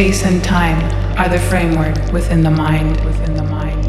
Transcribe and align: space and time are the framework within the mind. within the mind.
space 0.00 0.24
and 0.24 0.42
time 0.42 0.80
are 1.18 1.28
the 1.28 1.38
framework 1.38 1.94
within 2.10 2.42
the 2.42 2.50
mind. 2.50 2.98
within 3.04 3.34
the 3.34 3.42
mind. 3.42 3.79